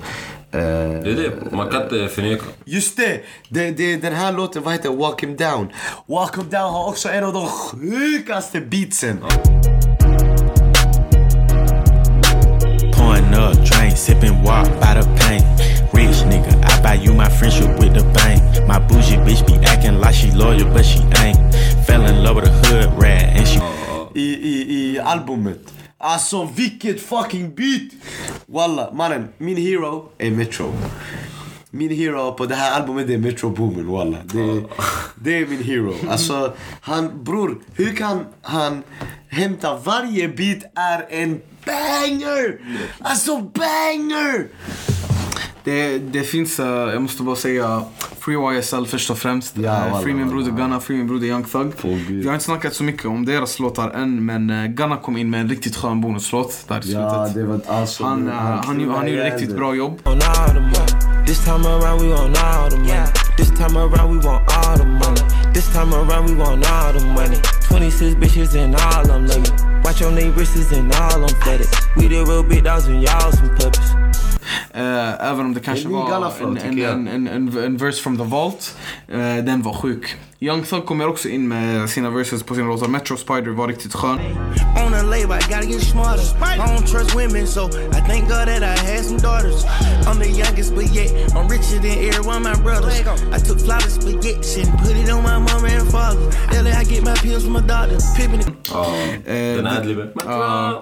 [0.53, 1.17] eh, Det är
[1.51, 2.43] det, man kan inte förneka.
[2.65, 3.21] Just det!
[3.49, 4.97] det, det den här låten, vad heter det?
[4.97, 5.69] Walk him down.
[6.07, 9.19] Walk him down har också en av de sjukaste beatsen.
[9.21, 9.72] Pouring
[13.93, 15.43] chain, sipping walk by the pain.
[15.93, 18.67] Rich nigga, I buy you my friendship with the bang.
[18.67, 21.39] My bougie bitch be acting like she loyal, but she ain't.
[21.87, 23.59] Fell in love with a hood rat and she.
[23.59, 25.73] I, I, I albumet.
[25.99, 27.93] Alltså vilket fucking beat!
[28.47, 30.73] Walla, mannen, min hero är Metro.
[31.71, 34.17] Min hero på det här albumet är Metro Boomin, walla.
[34.25, 34.65] Det,
[35.15, 35.95] det är min hero.
[36.09, 38.83] Alltså, han, bror, hur kan han
[39.33, 42.59] hämta varje beat är en banger!
[43.01, 44.47] Alltså banger!
[45.65, 47.83] Det, det finns, eh, jag måste bara säga,
[48.21, 49.57] Free YSL först och främst.
[49.57, 51.73] Ja, walla, free min broder Gunna, Free min broder Young Thug.
[52.09, 55.31] Vi har inte snackat så mycket om deras låtar än, men eh, Gunna kom in
[55.31, 57.35] med en riktigt skön bonuslåt där i Ja, slutet.
[57.35, 58.05] det var alltså...
[58.05, 59.99] Han, eh, han, han, han gjorde riktigt bra jobb.
[61.27, 63.07] This time around we want all the money.
[63.37, 65.42] This time around we want all the money.
[65.53, 67.39] This time around we want all the money.
[67.69, 69.81] 26 bitches and all love you.
[69.83, 71.69] Watch on they wrists and all them flooded.
[71.97, 74.02] We the real big dogs and y'all some puppies.
[74.75, 76.93] Eh, även om det kanske ny var Gunna flow, en, en, tycker jag.
[76.93, 78.77] en, en, en, en verse from the vault.
[79.09, 80.17] eh, den var sjuk.
[80.41, 82.89] Young Thug kommer också in med sina verses på sina låtar.
[82.89, 84.19] Metro Spider var riktigt skön.
[84.87, 86.23] On a label, I gotta get smarter.
[86.23, 89.65] I don't trust women, so I thank God that I had some daughters.
[90.07, 93.01] I'm the youngest, but yet I'm richer than every one of my brothers.
[93.33, 96.22] I took flawless spaghetti and put it on my mama and father.
[99.27, 100.09] Den det- adliben.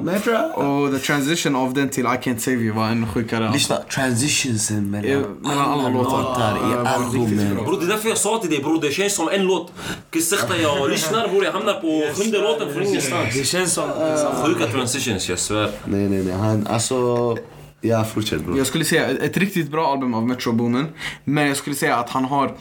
[0.00, 0.32] Metro?
[0.54, 3.50] och the transition av den till I Can't Save You var ännu sjukare.
[3.52, 6.56] Lyssna, transitionsen Eh, mellan alla låtar.
[6.56, 7.54] i albumen.
[7.54, 9.72] Bror det är därför jag sa till dig bror, det känns som en låt.
[10.12, 13.34] Kissekta jag lyssnar bror, jag hamnar på sjunde låten från ingenstans.
[13.34, 13.88] Det känns som...
[14.44, 15.70] Sjuka transitions, jag svär.
[15.84, 16.34] Nej, nej, nej.
[16.34, 17.36] Han, alltså...
[17.82, 18.58] Ja, fortsätt bror.
[18.58, 20.86] Jag skulle säga ett, riktigt bra album av Metro Boomin.
[21.24, 22.52] Men jag skulle säga att han har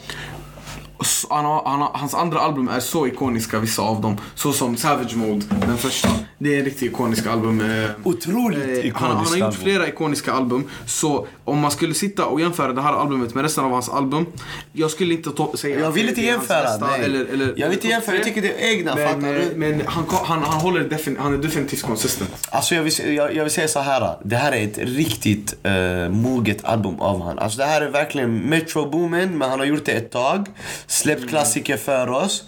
[1.30, 4.18] han har, han har, hans andra album är så ikoniska, vissa av dem.
[4.34, 6.08] Så som Savage Mode, den första.
[6.38, 7.60] Det är en riktigt ikonisk album.
[7.60, 10.64] eh, Otroligt eh, ikoniskt han, han har gjort flera ikoniska album.
[10.86, 14.26] Så om man skulle sitta och jämföra det här albumet med resten av hans album.
[14.72, 16.96] Jag skulle inte säga Jag vill inte jämföra, bästa.
[16.96, 19.82] Eller, eller, Jag vill inte jämföra, jag tycker det är egna, Men, fattar eh, men
[19.86, 22.30] han, han, han, håller defin, han är definitivt consistent.
[22.50, 24.16] Alltså jag vill, jag, jag vill säga så här.
[24.24, 27.38] Det här är ett riktigt uh, moget album av han.
[27.38, 30.46] Alltså det här är verkligen Metro Boomin, men han har gjort det ett tag.
[30.90, 32.44] Släppt klassiker för oss.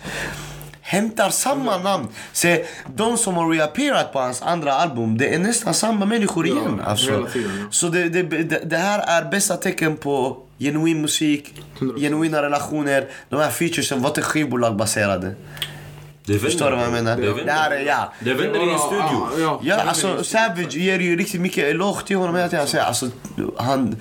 [0.80, 2.08] Hämtar samma namn.
[2.32, 6.80] Se, de som har reappearat på hans andra album, det är nästan samma människor igen.
[6.84, 7.10] Alltså.
[7.10, 7.40] ja.
[7.70, 8.22] Så det, det,
[8.64, 11.54] det, här är bästa tecken på genuin musik,
[11.98, 13.08] genuina relationer.
[13.28, 15.34] De här featuresen var inte skivbolagsbaserade.
[16.24, 16.38] Det.
[16.38, 17.16] Förstår du vad jag menar?
[17.44, 18.12] Det här är, ja.
[18.20, 19.28] Det vänder i en studio.
[19.38, 22.60] Ja, Ja, alltså Savage ger ju riktigt mycket eloge till honom hela tiden.
[22.60, 23.10] Alltså, alltså,
[23.56, 23.96] han,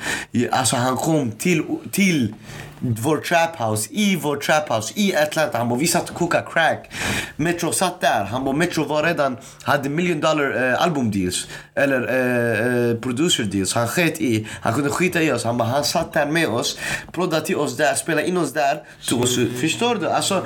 [0.52, 2.34] alltså, han kom till, till
[2.82, 5.58] vår trap house, i vår trap house i Atlanta.
[5.58, 6.92] Han bara, vi satt och kokade crack.
[7.36, 8.24] Metro satt där.
[8.24, 11.48] Han bara, Metro var redan, hade million dollar eh, album deals.
[11.76, 13.74] Eller eh, eh, producer deals.
[13.74, 15.44] Han sket i, han kunde skita i oss.
[15.44, 16.78] Han bara, han satt där med oss,
[17.12, 18.84] proddade till oss där, spelade in oss där.
[19.08, 19.60] Tog oss ut.
[19.60, 20.10] Förstår du?
[20.10, 20.46] Alltså,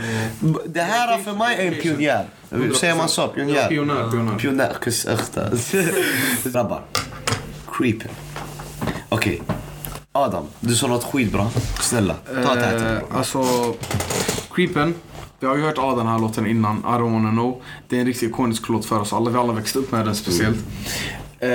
[0.66, 2.26] det här för mig är en pionjär.
[2.80, 3.28] Säger man så?
[3.28, 3.68] Pionjär?
[3.68, 4.38] Pionjär, pionjär.
[4.38, 4.74] Pionjär.
[6.54, 6.82] Grabbar.
[7.78, 8.12] Creepen.
[9.10, 9.42] Okej.
[10.18, 11.48] Adam, du sa något skitbra.
[11.82, 12.76] Snälla, ta mig.
[12.76, 13.44] Eh, alltså,
[14.54, 14.94] Creepen.
[15.40, 17.62] Vi har ju hört av den här låten innan, I don't wanna know.
[17.90, 19.30] Det är en riktigt ikonisk låt för oss alla.
[19.30, 20.58] Vi alla växt upp med den speciellt.
[21.40, 21.50] Eh,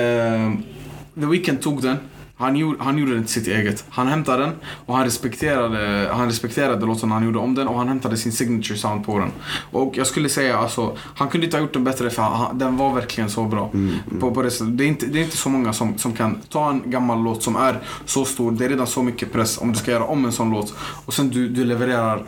[1.15, 1.97] The Weeknd tog den.
[2.41, 3.85] Han gjorde, han gjorde den till sitt eget.
[3.89, 4.53] Han hämtade den
[4.85, 8.77] och han respekterade, han respekterade låten han gjorde om den och han hämtade sin signature
[8.77, 9.31] sound på den.
[9.71, 12.77] Och jag skulle säga alltså, han kunde inte ha gjort den bättre för han, den
[12.77, 13.71] var verkligen så bra.
[14.19, 16.69] På, på det, det, är inte, det är inte så många som, som kan ta
[16.69, 19.79] en gammal låt som är så stor, det är redan så mycket press om du
[19.79, 20.73] ska göra om en sån låt
[21.05, 22.23] och sen du, du levererar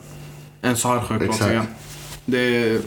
[0.61, 1.65] en så här sjuk låt igen.
[2.25, 2.81] Det är...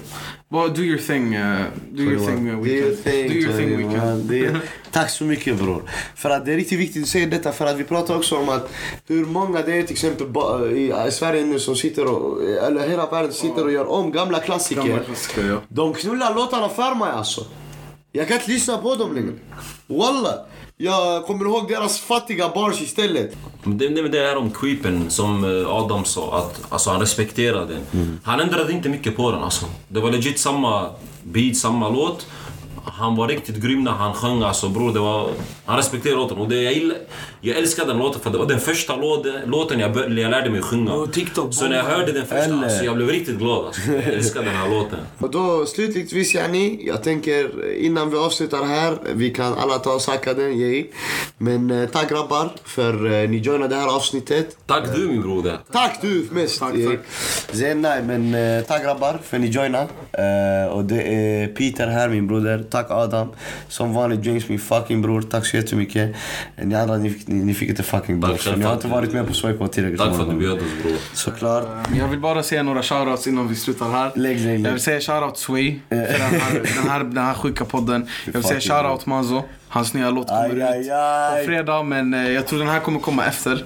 [0.48, 3.76] Well, do your thing, uh, do your thing uh, Do your thing, Do your thing
[3.76, 4.30] weekend.
[4.32, 4.60] är-
[4.92, 5.82] Tack så mycket bror.
[6.14, 8.48] För att det är riktigt viktigt att säga detta för att vi pratar också om
[8.48, 8.70] att
[9.06, 13.06] hur många det är till exempel ba- i Sverige nu som sitter och, eller hela
[13.10, 14.82] världen sitter och gör om gamla klassiker.
[14.82, 15.60] Gamla klassiker, ja.
[15.68, 17.46] De knullar låtarna för mig alltså.
[18.12, 19.32] Jag kan inte lyssna på dem längre.
[19.86, 20.34] Walla.
[20.78, 23.36] Jag kommer ihåg deras fattiga bars istället.
[23.64, 28.20] Det, det, det är om creepen som eh, Adam sa, att alltså, han respekterade den.
[28.24, 29.66] Han ändrade inte mycket på den alltså.
[29.88, 30.90] Det var legit samma
[31.22, 32.26] beat, samma låt.
[32.84, 34.92] Han var riktigt grym när han sjöng alltså bror.
[34.92, 35.30] Det var,
[35.66, 36.96] han respekterade låten och det, jag, gillar,
[37.40, 40.50] jag älskar den låten för det var den första låten, låten jag, bör, jag lärde
[40.50, 40.92] mig sjunga.
[40.92, 43.92] Och TikTok Så när jag hörde den första, Eller- alltså, jag blev riktigt glad alltså.
[43.92, 44.98] Jag älskar den här låten.
[45.18, 50.02] Och då slutligtvis yani, jag tänker innan vi avslutar här, vi kan alla ta och
[50.02, 50.86] sacka den, yay.
[51.38, 54.56] Men eh, tack grabbar för eh, ni joinade det här avsnittet.
[54.66, 55.58] Tack du min broder.
[55.72, 56.58] Tack du mest!
[56.60, 56.98] Tack, tack.
[57.52, 59.86] Sen nej men eh, tack grabbar för ni joinade.
[60.12, 62.64] Eh, och det är Peter här min broder.
[62.70, 63.28] Tack Adam.
[63.68, 65.22] Som vanligt James min fucking bror.
[65.22, 66.16] Tack så så jättemycket.
[66.62, 68.56] Ni andra, ni, ni, ni fick inte fucking Tack bort.
[68.56, 70.40] Ni har för inte varit med på Swaypod tillräckligt Tack för att du gånger.
[70.40, 70.92] bjöd oss bror.
[71.12, 71.68] Såklart.
[71.98, 74.12] Jag vill bara säga några shoutouts innan vi slutar här.
[74.14, 74.72] Lägg, lägg, Jag lägg.
[74.72, 78.06] vill säga shoutout Sway för den här, den, här, den här sjuka podden.
[78.24, 79.42] Jag vill säga shoutout Mazo.
[79.68, 81.40] Hans nya låt kommer Aj, ut aj, aj.
[81.40, 83.64] på fredag men eh, jag tror den här kommer komma efter.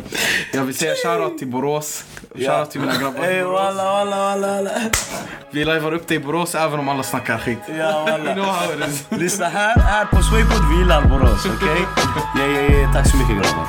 [0.53, 2.05] Jag vill säga shoutout till Borås.
[2.35, 3.61] Shoutout till mina grabbar i Ey Borås.
[3.61, 4.71] walla walla walla walla.
[5.51, 7.59] Vi lajvar upp det i Borås även om alla snackar skit.
[7.79, 8.53] Ja You know walla.
[8.53, 9.05] how it is.
[9.21, 11.87] Lyssna här, här på Swaypod, vi gillar Borås, okej?
[12.39, 12.93] Ja, ja, ja.
[12.93, 13.67] Tack så mycket grabbar.